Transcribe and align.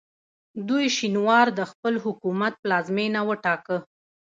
دوی 0.67 0.85
شینوار 0.97 1.47
د 1.59 1.61
خپل 1.71 1.93
حکومت 2.05 2.53
پلازمینه 2.63 3.19
وټاکه. 3.25 3.77